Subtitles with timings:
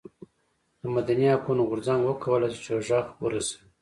[0.81, 3.63] د مدني حقونو غورځنګ وکولای شول چې غږ ورسوي.